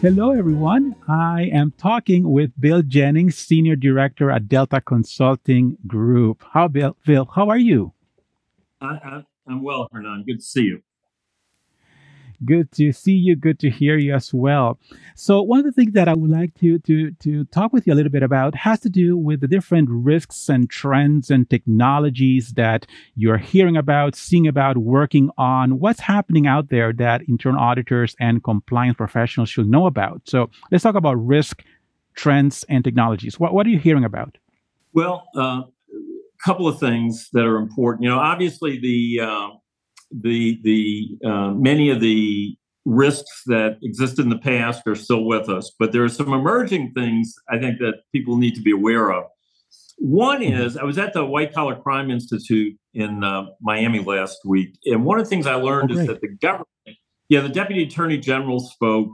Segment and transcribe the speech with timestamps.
[0.00, 0.94] Hello, everyone.
[1.08, 6.44] I am talking with Bill Jennings, Senior Director at Delta Consulting Group.
[6.52, 6.96] How, Bill?
[7.04, 7.92] Bill, how are you?
[8.80, 10.22] I, am well, Hernan.
[10.24, 10.82] Good to see you.
[12.44, 13.34] Good to see you.
[13.34, 14.78] Good to hear you as well.
[15.16, 17.92] So, one of the things that I would like to to to talk with you
[17.92, 22.52] a little bit about has to do with the different risks and trends and technologies
[22.52, 25.80] that you're hearing about, seeing about, working on.
[25.80, 30.22] What's happening out there that internal auditors and compliance professionals should know about?
[30.24, 31.64] So, let's talk about risk,
[32.14, 33.40] trends, and technologies.
[33.40, 34.38] What what are you hearing about?
[34.92, 35.62] Well, a uh,
[36.44, 38.04] couple of things that are important.
[38.04, 39.48] You know, obviously the uh,
[40.10, 45.48] the the uh, many of the risks that exist in the past are still with
[45.48, 49.12] us, but there are some emerging things I think that people need to be aware
[49.12, 49.24] of.
[49.98, 50.60] One mm-hmm.
[50.62, 55.04] is I was at the White Collar Crime Institute in uh, Miami last week, and
[55.04, 56.68] one of the things I learned oh, is that the government,
[57.28, 59.10] yeah, the Deputy Attorney General spoke,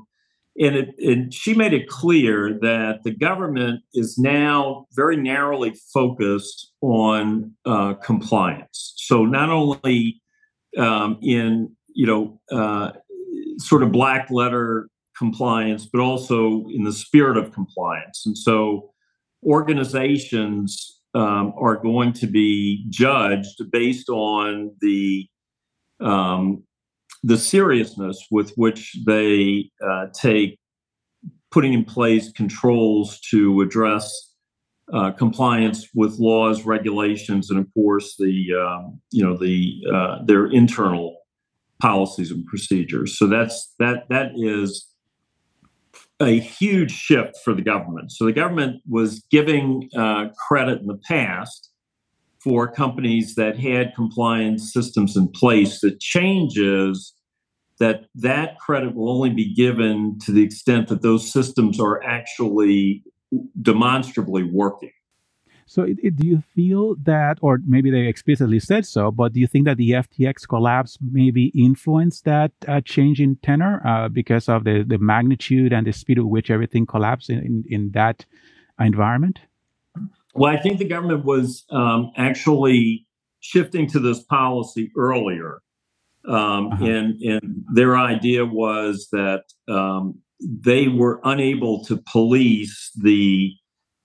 [0.58, 6.70] and it and she made it clear that the government is now very narrowly focused
[6.80, 8.92] on uh, compliance.
[8.96, 10.20] So not only
[10.78, 12.92] um, in you know uh,
[13.58, 18.24] sort of black letter compliance, but also in the spirit of compliance.
[18.26, 18.90] And so
[19.44, 25.28] organizations um, are going to be judged based on the
[26.00, 26.64] um,
[27.22, 30.58] the seriousness with which they uh, take
[31.50, 34.33] putting in place controls to address
[34.92, 40.46] uh, compliance with laws, regulations, and of course the um, you know the uh, their
[40.46, 41.16] internal
[41.80, 43.18] policies and procedures.
[43.18, 44.86] So that's that that is
[46.20, 48.12] a huge shift for the government.
[48.12, 51.70] So the government was giving uh, credit in the past
[52.38, 55.80] for companies that had compliance systems in place.
[55.80, 57.14] The changes
[57.80, 63.02] that that credit will only be given to the extent that those systems are actually
[63.60, 64.92] demonstrably working.
[65.66, 69.40] So, it, it, do you feel that, or maybe they explicitly said so, but do
[69.40, 74.48] you think that the FTX collapse maybe influenced that uh, change in tenor uh, because
[74.48, 78.26] of the, the magnitude and the speed at which everything collapsed in, in, in that
[78.78, 79.40] environment?
[80.34, 83.06] Well, I think the government was um, actually
[83.40, 85.62] shifting to this policy earlier.
[86.26, 86.84] Um, uh-huh.
[86.84, 93.54] and, and their idea was that um, they were unable to police the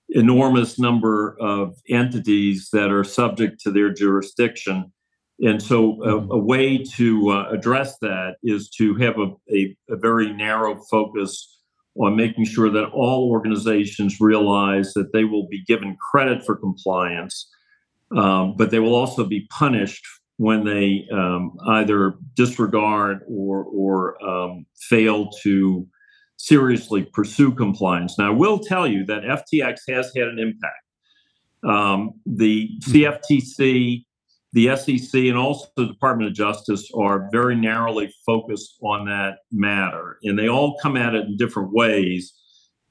[0.09, 4.91] enormous number of entities that are subject to their jurisdiction.
[5.41, 6.31] And so, a, mm-hmm.
[6.31, 11.59] a way to uh, address that is to have a, a, a, very narrow focus
[11.95, 17.49] on making sure that all organizations realize that they will be given credit for compliance,
[18.15, 20.05] um, but they will also be punished
[20.37, 25.85] when they um, either disregard or, or um, fail to
[26.39, 28.17] seriously pursue compliance.
[28.17, 30.83] Now, I will tell you that FTX has had an impact.
[31.63, 34.05] Um, the CFTC,
[34.53, 40.17] the SEC, and also the Department of Justice are very narrowly focused on that matter,
[40.23, 42.33] and they all come at it in different ways.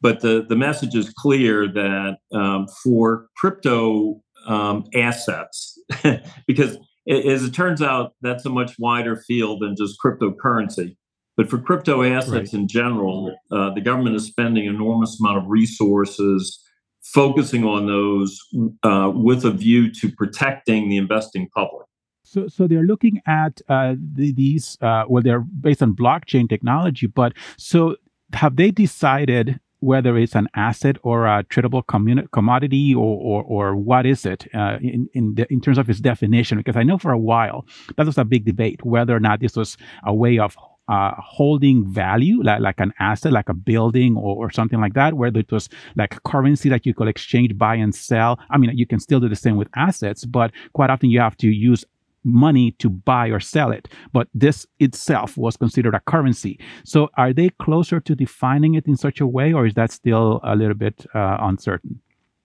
[0.00, 5.76] But the, the message is clear that um, for crypto um, assets,
[6.46, 6.76] because
[7.08, 10.96] as it turns out, that's a much wider field than just cryptocurrency.
[11.38, 12.52] But for crypto assets right.
[12.52, 16.60] in general, uh, the government is spending enormous amount of resources
[17.00, 18.40] focusing on those
[18.82, 21.86] uh, with a view to protecting the investing public.
[22.24, 24.76] So, so they're looking at uh, the, these.
[24.80, 27.06] Uh, well, they're based on blockchain technology.
[27.06, 27.94] But so,
[28.32, 33.76] have they decided whether it's an asset or a tradable communi- commodity or, or, or
[33.76, 36.58] what is it uh, in in, the, in terms of its definition?
[36.58, 37.64] Because I know for a while
[37.96, 40.56] that was a big debate whether or not this was a way of
[40.88, 45.14] uh, holding value, like, like an asset, like a building or, or something like that,
[45.14, 48.38] whether it was like currency that you could exchange, buy and sell.
[48.50, 51.36] I mean, you can still do the same with assets, but quite often you have
[51.38, 51.84] to use
[52.24, 53.88] money to buy or sell it.
[54.12, 56.58] But this itself was considered a currency.
[56.84, 60.40] So are they closer to defining it in such a way, or is that still
[60.42, 62.00] a little bit uh, uncertain?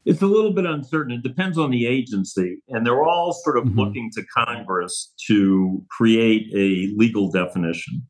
[0.05, 1.13] It's a little bit uncertain.
[1.13, 2.57] It depends on the agency.
[2.69, 3.79] And they're all sort of mm-hmm.
[3.79, 8.05] looking to Congress to create a legal definition.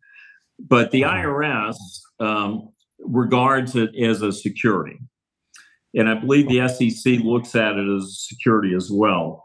[0.59, 1.75] But the IRS
[2.19, 2.69] um,
[2.99, 4.99] regards it as a security.
[5.95, 9.43] And I believe the SEC looks at it as a security as well.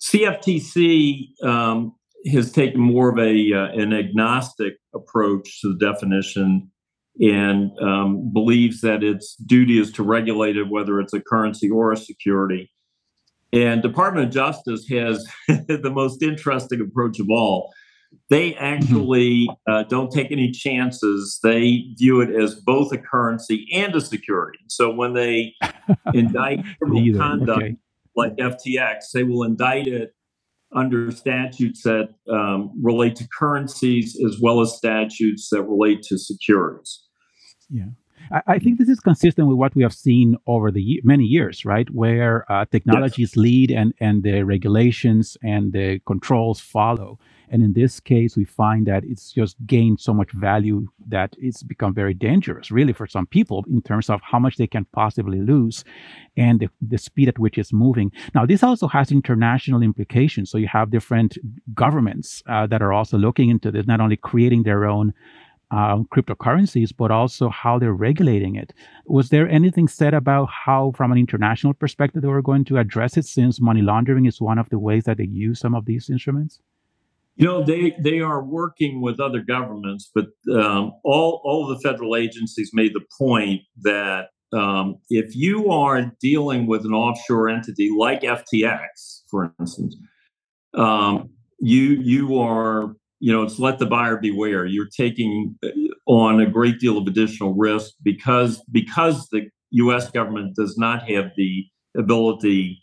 [0.00, 1.94] CFTC um,
[2.30, 6.70] has taken more of a uh, an agnostic approach to the definition
[7.18, 11.92] and um, believes that its duty is to regulate it, whether it's a currency or
[11.92, 12.70] a security.
[13.54, 17.72] And Department of Justice has the most interesting approach of all
[18.30, 21.38] they actually uh, don't take any chances.
[21.42, 24.58] They view it as both a currency and a security.
[24.68, 25.54] So when they
[26.14, 27.76] indict criminal conduct okay.
[28.14, 30.14] like FTX, they will indict it
[30.74, 37.04] under statutes that um, relate to currencies as well as statutes that relate to securities.
[37.70, 37.86] Yeah.
[38.46, 41.88] I think this is consistent with what we have seen over the many years, right?
[41.90, 43.36] Where uh, technologies yes.
[43.36, 47.18] lead and, and the regulations and the controls follow.
[47.48, 51.62] And in this case, we find that it's just gained so much value that it's
[51.62, 55.40] become very dangerous, really, for some people in terms of how much they can possibly
[55.40, 55.84] lose
[56.36, 58.10] and the, the speed at which it's moving.
[58.34, 60.50] Now, this also has international implications.
[60.50, 61.38] So you have different
[61.74, 65.14] governments uh, that are also looking into this, not only creating their own
[65.70, 68.72] um, cryptocurrencies, but also how they're regulating it.
[69.06, 73.16] Was there anything said about how, from an international perspective, they were going to address
[73.16, 76.08] it since money laundering is one of the ways that they use some of these
[76.08, 76.60] instruments?
[77.38, 82.16] You know, they they are working with other governments, but um, all all the federal
[82.16, 88.22] agencies made the point that um, if you are dealing with an offshore entity like
[88.22, 89.96] FTX, for instance,
[90.72, 91.28] um,
[91.58, 94.66] you you are you know it's let the buyer beware.
[94.66, 95.68] You're taking uh,
[96.06, 100.10] on a great deal of additional risk because because the U.S.
[100.10, 101.66] government does not have the
[101.96, 102.82] ability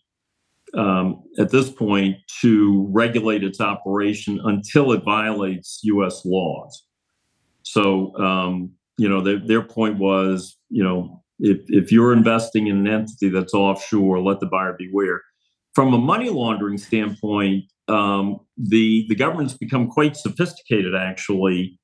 [0.75, 6.24] um, at this point to regulate its operation until it violates U.S.
[6.25, 6.83] laws.
[7.63, 12.77] So, um, you know, their, their point was, you know, if, if you're investing in
[12.77, 15.21] an entity that's offshore, let the buyer beware.
[15.74, 21.80] From a money laundering standpoint, um, the the government's become quite sophisticated, actually,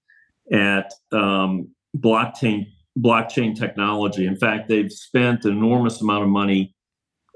[0.52, 2.68] at um, blockchain
[2.98, 4.26] blockchain technology.
[4.26, 6.76] In fact, they've spent an enormous amount of money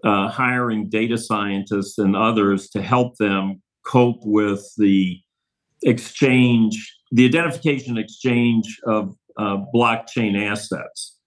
[0.04, 5.20] uh, hiring data scientists and others to help them cope with the
[5.84, 11.18] exchange, the identification exchange of uh, blockchain assets.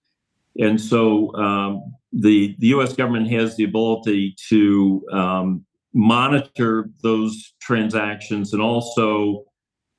[0.59, 5.65] And so um, the, the US government has the ability to um,
[5.97, 9.43] monitor those transactions and also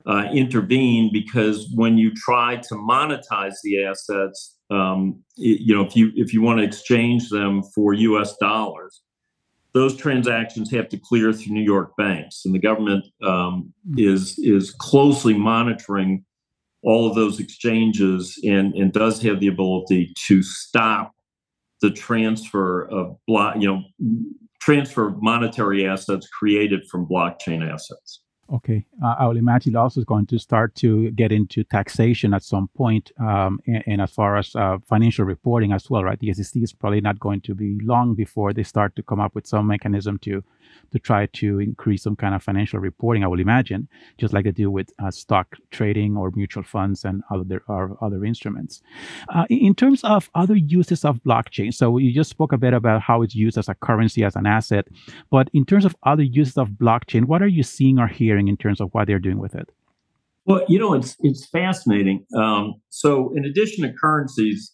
[0.07, 6.11] uh, intervene because when you try to monetize the assets, um, you know, if you
[6.15, 8.37] if you want to exchange them for U.S.
[8.37, 9.01] dollars,
[9.73, 14.71] those transactions have to clear through New York banks, and the government um, is is
[14.71, 16.23] closely monitoring
[16.81, 21.13] all of those exchanges and and does have the ability to stop
[21.81, 23.83] the transfer of block, you know,
[24.59, 28.21] transfer monetary assets created from blockchain assets.
[28.51, 32.43] Okay, uh, I will imagine also is going to start to get into taxation at
[32.43, 36.19] some point, um, and, and, as far as uh, financial reporting as well, right?
[36.19, 39.35] The SEC is probably not going to be long before they start to come up
[39.35, 40.43] with some mechanism to
[40.91, 43.23] to try to increase some kind of financial reporting.
[43.23, 43.87] I will imagine,
[44.17, 48.25] just like they do with uh, stock trading or mutual funds and other or other
[48.25, 48.81] instruments.
[49.29, 53.01] Uh, in terms of other uses of blockchain, so you just spoke a bit about
[53.01, 54.87] how it's used as a currency, as an asset,
[55.29, 58.57] but in terms of other uses of blockchain, what are you seeing or hearing in
[58.57, 59.69] terms of what they're doing with it?
[60.45, 62.25] Well, you know, it's it's fascinating.
[62.35, 64.73] Um, so, in addition to currencies,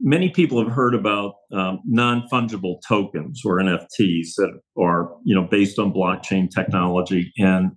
[0.00, 5.78] many people have heard about um, non-fungible tokens or NFTs that are you know based
[5.78, 7.32] on blockchain technology.
[7.38, 7.72] And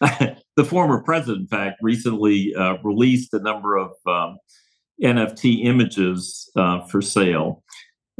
[0.00, 4.38] uh, the former president, in fact, recently uh, released a number of um,
[5.02, 7.62] NFT images uh, for sale,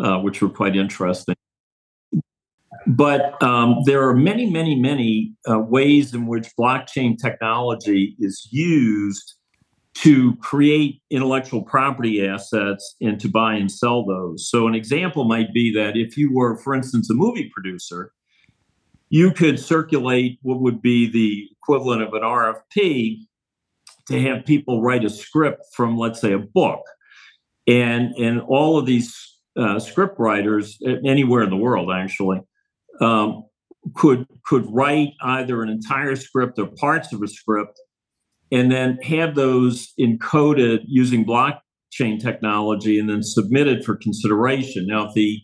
[0.02, 1.35] uh, which were quite interesting.
[2.87, 9.35] But um, there are many, many, many uh, ways in which blockchain technology is used
[9.95, 14.49] to create intellectual property assets and to buy and sell those.
[14.49, 18.13] So, an example might be that if you were, for instance, a movie producer,
[19.11, 23.19] you could circulate what would be the equivalent of an RFP
[24.09, 26.81] to have people write a script from, let's say, a book.
[27.67, 29.15] And, and all of these
[29.57, 32.41] uh, script writers, anywhere in the world actually,
[33.01, 33.45] um,
[33.95, 37.79] could, could write either an entire script or parts of a script
[38.52, 44.87] and then have those encoded using blockchain technology and then submitted for consideration.
[44.87, 45.40] Now, if the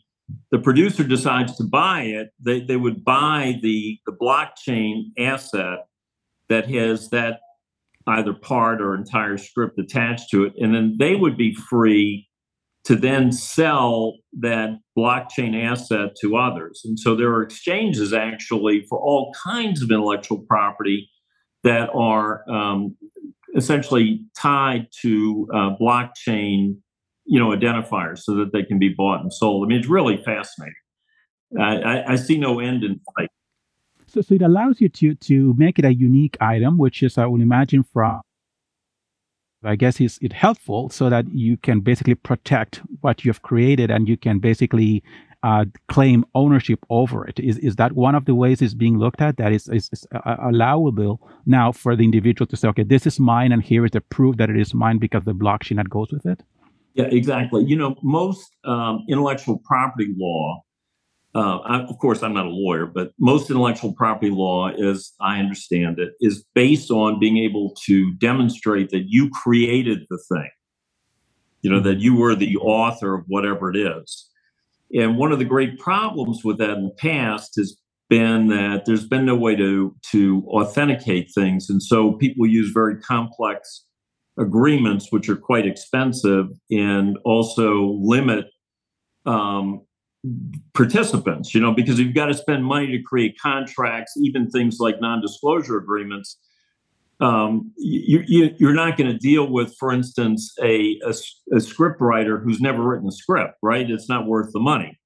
[0.51, 5.87] the producer decides to buy it, they, they would buy the, the blockchain asset
[6.51, 7.41] that has that
[8.07, 10.53] either part or entire script attached to it.
[10.59, 12.29] And then they would be free
[12.85, 16.83] to then sell that blockchain asset to others.
[16.85, 21.09] And so there are exchanges actually for all kinds of intellectual property
[21.69, 22.97] that are um,
[23.55, 26.79] essentially tied to uh, blockchain,
[27.27, 29.67] you know, identifiers so that they can be bought and sold.
[29.67, 30.75] I mean, it's really fascinating.
[31.61, 33.29] I, I, I see no end in sight.
[34.07, 37.27] So, so it allows you to to make it a unique item, which is I
[37.27, 38.23] would imagine from
[39.63, 43.91] I guess is it helpful so that you can basically protect what you have created
[43.91, 45.03] and you can basically
[45.43, 47.39] uh, claim ownership over it.
[47.39, 49.37] Is is that one of the ways it's being looked at?
[49.37, 53.21] That is, is, is uh, allowable now for the individual to say, okay, this is
[53.21, 56.11] mine, and here is the proof that it is mine because the blockchain that goes
[56.11, 56.43] with it.
[56.95, 57.65] Yeah, exactly.
[57.65, 60.63] You know, most um, intellectual property law.
[61.35, 65.39] Uh, I, of course, I'm not a lawyer, but most intellectual property law, as I
[65.39, 70.51] understand it, is based on being able to demonstrate that you created the thing.
[71.63, 74.28] You know, that you were the author of whatever it is.
[74.95, 77.77] And one of the great problems with that in the past has
[78.09, 82.99] been that there's been no way to to authenticate things, and so people use very
[83.01, 83.85] complex
[84.39, 88.47] agreements, which are quite expensive, and also limit
[89.27, 89.83] um,
[90.73, 91.55] participants.
[91.55, 95.77] You know, because you've got to spend money to create contracts, even things like non-disclosure
[95.77, 96.39] agreements
[97.21, 101.13] um, you, you, are not going to deal with, for instance, a, a,
[101.57, 103.91] a script writer who's never written a script, right?
[103.91, 104.99] It's not worth the money.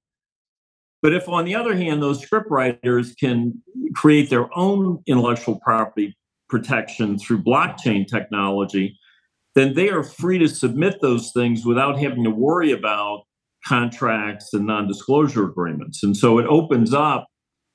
[1.00, 3.60] But if, on the other hand, those script writers can
[3.94, 6.16] create their own intellectual property
[6.48, 8.98] protection through blockchain technology,
[9.54, 13.22] then they are free to submit those things without having to worry about
[13.66, 16.02] contracts and non disclosure agreements.
[16.02, 17.26] And so it opens up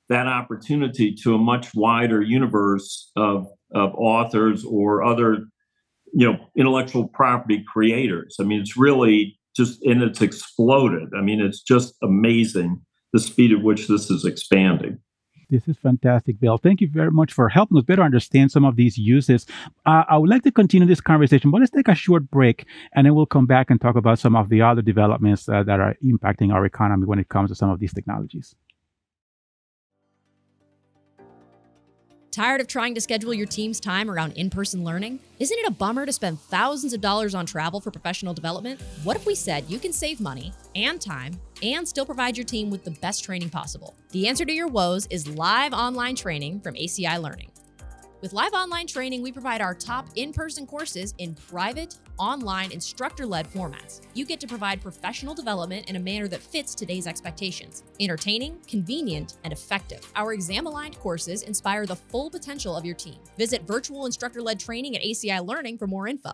[0.10, 5.46] that opportunity to a much wider universe of of authors or other
[6.14, 11.42] you know intellectual property creators i mean it's really just and it's exploded i mean
[11.42, 12.82] it's just amazing
[13.14, 14.98] the speed at which this is expanding
[15.50, 16.58] this is fantastic, Bill.
[16.58, 19.46] Thank you very much for helping us better understand some of these uses.
[19.86, 23.06] Uh, I would like to continue this conversation, but let's take a short break and
[23.06, 25.96] then we'll come back and talk about some of the other developments uh, that are
[26.04, 28.56] impacting our economy when it comes to some of these technologies.
[32.38, 35.20] Tired of trying to schedule your team's time around in person learning?
[35.40, 38.80] Isn't it a bummer to spend thousands of dollars on travel for professional development?
[39.04, 42.70] What if we said you can save money and time and still provide your team
[42.70, 43.96] with the best training possible?
[44.12, 47.50] The answer to your woes is live online training from ACI Learning.
[48.22, 53.26] With live online training, we provide our top in person courses in private, online, instructor
[53.26, 54.02] led formats.
[54.14, 59.36] You get to provide professional development in a manner that fits today's expectations entertaining, convenient,
[59.44, 60.10] and effective.
[60.16, 63.20] Our exam aligned courses inspire the full potential of your team.
[63.38, 66.32] Visit virtual instructor led training at ACI Learning for more info.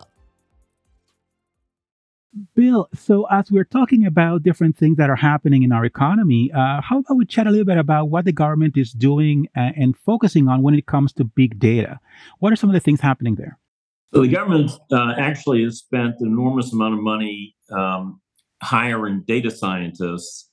[2.56, 6.80] Bill, so as we're talking about different things that are happening in our economy, uh,
[6.80, 9.96] how about we chat a little bit about what the government is doing and, and,
[9.96, 12.00] focusing on when it comes to big data?
[12.40, 13.58] What are some of the things happening there?
[14.14, 18.20] So the government uh, actually has spent an enormous amount of money um,
[18.62, 20.48] hiring data scientists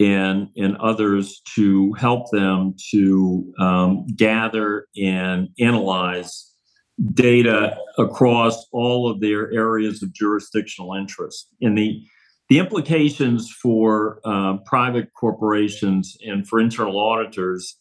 [0.00, 6.52] and and others to help them to um, gather and analyze
[7.14, 11.48] data across all of their areas of jurisdictional interest.
[11.62, 12.04] And the
[12.48, 17.76] the implications for uh, private corporations and for internal auditors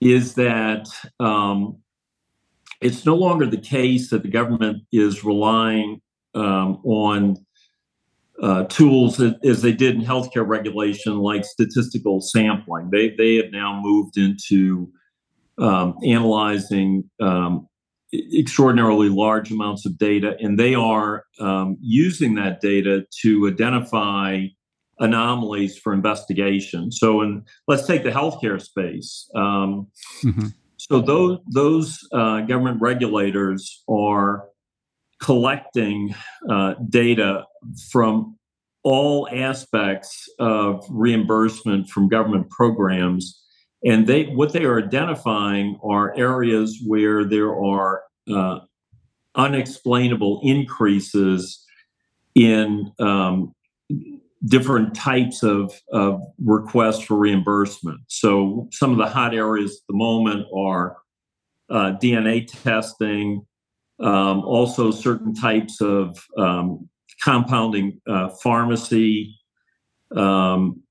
[0.00, 0.88] is that
[1.20, 1.76] um,
[2.80, 6.00] it's no longer the case that the government is relying
[6.34, 7.36] um, on
[8.42, 12.90] uh, tools that, as they did in healthcare regulation, like statistical sampling.
[12.90, 14.90] They they have now moved into
[15.58, 17.68] um, analyzing um,
[18.12, 24.46] extraordinarily large amounts of data, and they are um, using that data to identify
[24.98, 26.90] anomalies for investigation.
[26.92, 29.28] So, in let's take the healthcare space.
[29.34, 29.88] Um,
[30.24, 30.46] mm-hmm.
[30.90, 34.48] So those those uh, government regulators are
[35.22, 36.14] collecting
[36.48, 37.44] uh, data
[37.92, 38.36] from
[38.82, 43.40] all aspects of reimbursement from government programs.
[43.84, 48.58] And they what they are identifying are areas where there are uh,
[49.36, 51.64] unexplainable increases
[52.34, 53.54] in um,
[54.46, 58.00] different types of, of requests for reimbursement.
[58.08, 60.96] So some of the hot areas at the moment are
[61.68, 63.46] uh, DNA testing,
[64.00, 66.88] um, also certain types of um,
[67.22, 69.36] compounding uh, pharmacy
[70.16, 70.82] um,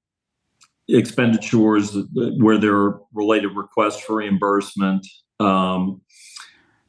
[0.87, 5.05] expenditures where there are related requests for reimbursement.
[5.39, 6.01] Um,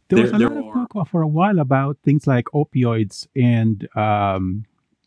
[0.09, 4.65] there was a lot of talk for a while about things like opioids and um,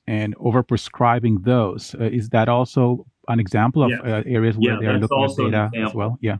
[0.07, 1.95] and overprescribing those.
[1.99, 5.71] Uh, is that also an example of uh, areas where yeah, they're looking at data
[5.85, 6.17] as well?
[6.21, 6.37] Yeah.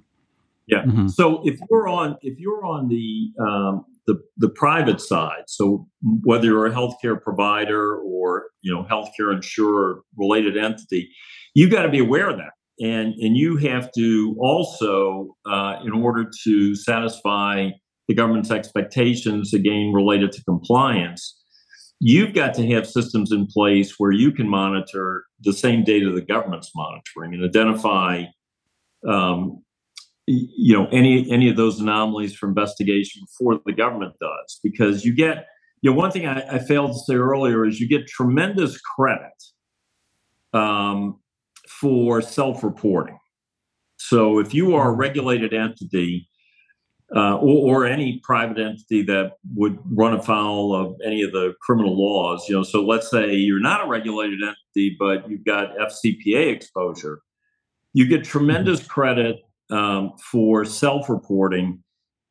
[0.68, 0.84] Yeah.
[0.84, 1.08] Mm-hmm.
[1.08, 5.88] So if you're on if you're on the um, the the private side, so
[6.24, 11.10] whether you're a healthcare provider or you know healthcare insurer related entity,
[11.54, 12.52] you've got to be aware of that.
[12.80, 17.70] and and you have to also, uh, in order to satisfy
[18.08, 21.43] the government's expectations, again related to compliance,
[22.00, 26.22] you've got to have systems in place where you can monitor the same data the
[26.22, 28.24] government's monitoring and identify
[29.08, 29.64] um,
[30.26, 34.60] you know any any of those anomalies for investigation before the government does.
[34.64, 35.48] Because you get
[35.82, 39.32] you know one thing I, I failed to say earlier is you get tremendous credit
[40.54, 41.20] um,
[41.68, 43.18] for self-reporting.
[43.98, 46.30] So if you are a regulated entity
[47.16, 51.96] uh, or, or, any private entity that would run afoul of any of the criminal
[51.96, 56.52] laws you know so let's say you're not a regulated entity but you've got fcpa
[56.52, 57.22] exposure
[57.94, 61.84] you get tremendous credit um, for self reporting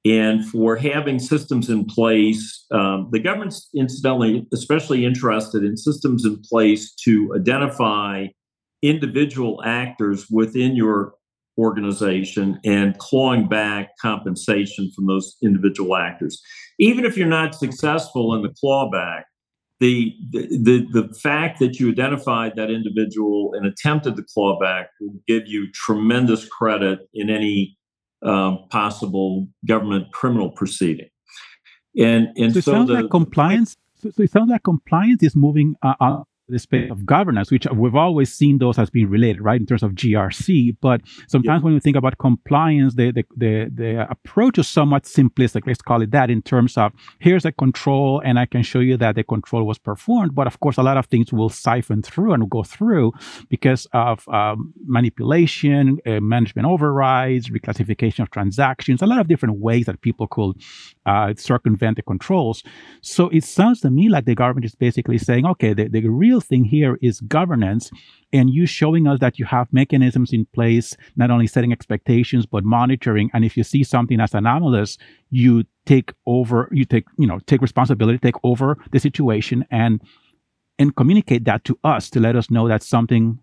[0.05, 2.67] and for having systems in place.
[2.73, 8.27] Um, the government's incidentally especially interested in systems in place to identify
[8.83, 11.15] individual actors within your
[11.59, 16.41] organization and clawing back compensation from those individual actors.
[16.79, 19.25] Even if you're not successful in the clawback,
[19.81, 25.49] the, the the fact that you identified that individual and attempted the clawback will give
[25.49, 27.77] you tremendous credit in any
[28.25, 31.09] um, possible government criminal proceeding.
[31.99, 33.77] And and so, so it sounds the, like compliance.
[33.95, 37.95] So, so, it sounds like compliance is moving uh, the space of governance, which we've
[37.95, 40.77] always seen those as being related, right, in terms of GRC.
[40.81, 41.65] But sometimes yeah.
[41.65, 46.03] when we think about compliance, the, the, the, the, approach is somewhat simplistic, let's call
[46.03, 49.25] it that, in terms of here's a control and I can show you that the
[49.25, 50.35] control was performed.
[50.35, 53.13] But of course, a lot of things will siphon through and go through
[53.49, 59.87] because of um, manipulation, uh, management overrides, reclassification of transactions, a lot of different ways
[59.87, 60.57] that people could
[61.07, 62.63] uh, circumvent the controls.
[63.01, 66.42] So it sounds to me like the government is basically saying, okay, the, the real
[66.43, 67.91] thing here is governance
[68.33, 72.65] and you showing us that you have mechanisms in place, not only setting expectations, but
[72.65, 73.31] monitoring.
[73.35, 74.99] And if you see something as anomalous,
[75.31, 80.01] you take over, you take, you know, take responsibility, take over the situation and
[80.79, 83.39] and communicate that to us to let us know that something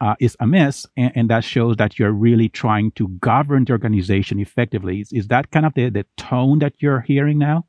[0.00, 4.40] uh, is amiss, and, and, that shows that you're really trying to govern the organization
[4.40, 5.00] effectively.
[5.00, 7.66] Is, is that kind of the, the tone that you're hearing now?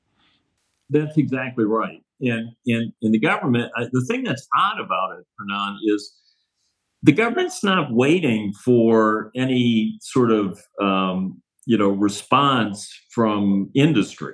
[0.89, 2.03] That's exactly right.
[2.23, 6.13] And in in the government, uh, the thing that's odd about it, Hernan, is
[7.01, 14.33] the government's not waiting for any sort of um, you know response from industry.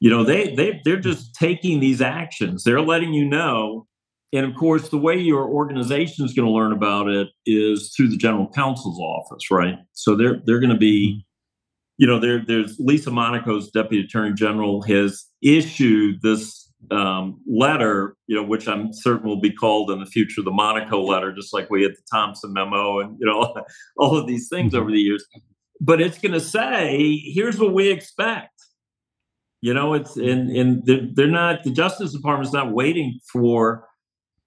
[0.00, 2.64] You know, they they they're just taking these actions.
[2.64, 3.88] They're letting you know
[4.32, 8.08] and of course, the way your organization is going to learn about it is through
[8.08, 9.76] the general counsel's office, right?
[9.94, 11.20] So they're they're going to be, mm-hmm.
[11.96, 16.57] you know, there there's Lisa Monaco's deputy attorney general has issued this
[16.90, 21.02] um, letter, you know, which I'm certain will be called in the future the Monaco
[21.02, 23.54] letter, just like we had the Thompson memo and you know
[23.96, 25.24] all of these things over the years.
[25.80, 28.52] But it's going to say, here's what we expect.
[29.60, 33.84] You know, it's and and they're, they're not the Justice Department's not waiting for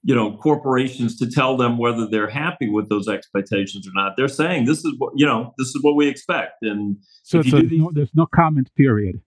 [0.04, 4.14] you know corporations to tell them whether they're happy with those expectations or not.
[4.16, 6.64] They're saying this is what you know this is what we expect.
[6.64, 9.22] And so, so these, no, there's no comment period.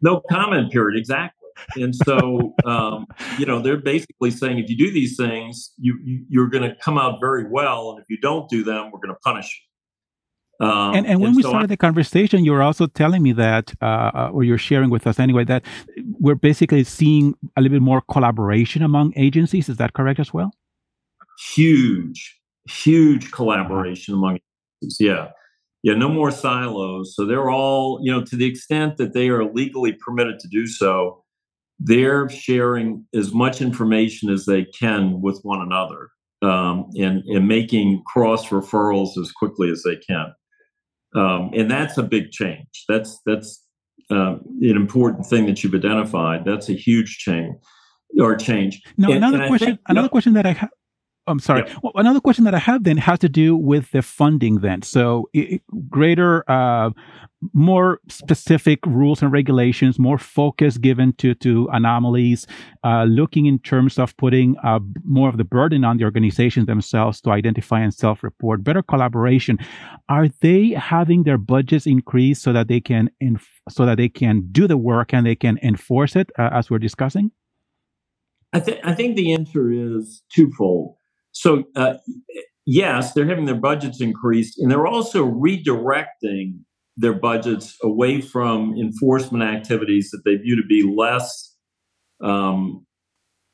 [0.00, 1.37] No comment period exactly
[1.76, 3.06] and so um,
[3.38, 6.74] you know they're basically saying if you do these things you, you you're going to
[6.82, 9.68] come out very well and if you don't do them we're going to punish you
[10.60, 13.22] um, and, and when and we so started I, the conversation, you were also telling
[13.22, 15.64] me that, uh, uh, or you're sharing with us anyway, that
[16.18, 19.68] we're basically seeing a little bit more collaboration among agencies.
[19.68, 20.50] Is that correct as well?
[21.54, 24.40] Huge, huge collaboration among
[24.82, 24.96] agencies.
[24.98, 25.28] Yeah.
[25.84, 27.14] Yeah, no more silos.
[27.14, 30.66] So they're all, you know, to the extent that they are legally permitted to do
[30.66, 31.22] so,
[31.78, 36.10] they're sharing as much information as they can with one another
[36.42, 40.32] um, and, and making cross referrals as quickly as they can
[41.14, 42.84] um, and that's a big change.
[42.88, 43.64] That's that's
[44.10, 46.44] uh, an important thing that you've identified.
[46.44, 47.54] That's a huge change
[48.20, 48.82] or change.
[48.96, 49.66] Now, and, another and question.
[49.68, 50.70] Think, another no, question that I have.
[51.28, 51.64] I'm sorry.
[51.66, 51.76] Yeah.
[51.82, 54.60] Well, another question that I have then has to do with the funding.
[54.60, 56.90] Then, so it, greater uh,
[57.52, 62.46] more specific rules and regulations, more focus given to to anomalies,
[62.84, 67.20] uh, looking in terms of putting uh, more of the burden on the organizations themselves
[67.20, 69.58] to identify and self-report, better collaboration.
[70.08, 74.48] Are they having their budgets increased so that they can inf- so that they can
[74.50, 77.30] do the work and they can enforce it uh, as we're discussing?
[78.52, 80.96] I think I think the answer is twofold.
[81.38, 81.94] So uh,
[82.66, 86.58] yes, they're having their budgets increased, and they're also redirecting
[86.96, 91.54] their budgets away from enforcement activities that they view to be less
[92.20, 92.84] um,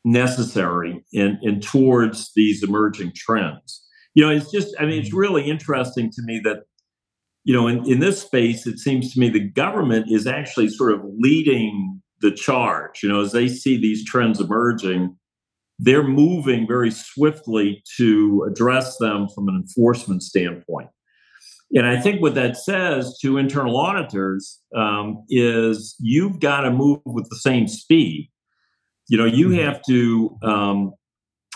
[0.03, 3.83] necessary and, and towards these emerging trends.
[4.15, 6.63] you know, it's just, I mean, it's really interesting to me that,
[7.45, 10.93] you know, in, in this space, it seems to me the government is actually sort
[10.93, 13.03] of leading the charge.
[13.03, 15.15] You know, as they see these trends emerging,
[15.79, 20.89] they're moving very swiftly to address them from an enforcement standpoint.
[21.75, 27.01] And I think what that says to internal auditors um, is you've got to move
[27.05, 28.31] with the same speed.
[29.09, 29.65] You know, you mm-hmm.
[29.65, 30.39] have to.
[30.43, 30.93] Um,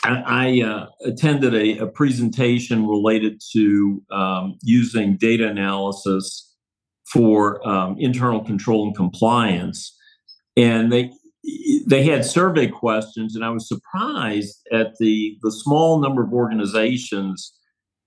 [0.04, 6.54] I, I uh, attended a, a, presentation related to um, using data analysis
[7.12, 9.96] for um, internal control and compliance,
[10.57, 11.11] and they
[11.87, 17.53] they had survey questions, and I was surprised at the the small number of organizations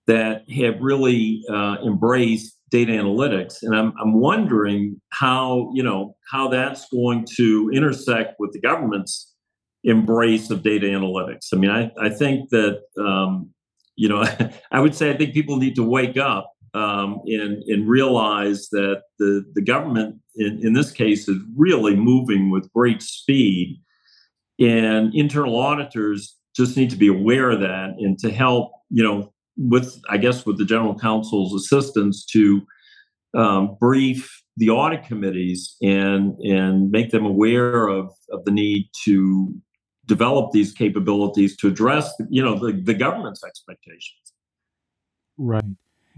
[0.07, 6.47] that have really uh, embraced data analytics, and I'm I'm wondering how you know how
[6.47, 9.33] that's going to intersect with the government's
[9.83, 11.47] embrace of data analytics.
[11.53, 13.49] I mean, I I think that um,
[13.95, 14.25] you know
[14.71, 19.03] I would say I think people need to wake up um, and and realize that
[19.19, 23.81] the the government in, in this case is really moving with great speed,
[24.59, 29.33] and internal auditors just need to be aware of that and to help you know
[29.57, 32.61] with I guess with the general counsel's assistance to
[33.35, 39.53] um, brief the audit committees and and make them aware of of the need to
[40.05, 44.33] develop these capabilities to address you know the, the government's expectations.
[45.37, 45.65] Right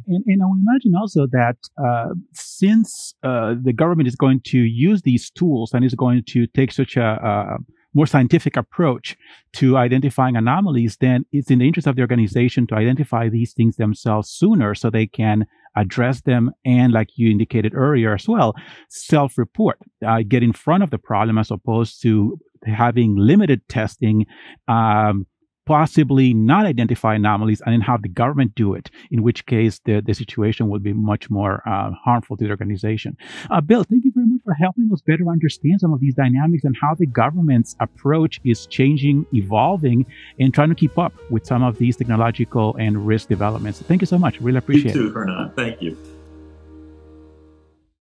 [0.08, 4.60] and, and I would imagine also that uh, since uh, the government is going to
[4.60, 7.58] use these tools and is going to take such a, a
[7.94, 9.16] more scientific approach
[9.54, 13.76] to identifying anomalies, then it's in the interest of the organization to identify these things
[13.76, 18.56] themselves sooner so they can address them and, like you indicated earlier as well,
[18.90, 24.26] self report, uh, get in front of the problem as opposed to having limited testing.
[24.68, 25.26] Um,
[25.66, 30.02] possibly not identify anomalies and then have the government do it, in which case the,
[30.02, 33.16] the situation will be much more uh, harmful to the organization.
[33.50, 36.64] Uh, Bill, thank you very much for helping us better understand some of these dynamics
[36.64, 40.06] and how the government's approach is changing, evolving,
[40.40, 43.82] and trying to keep up with some of these technological and risk developments.
[43.82, 44.40] Thank you so much.
[44.42, 45.56] Really appreciate you too, it.
[45.56, 45.98] Thank you.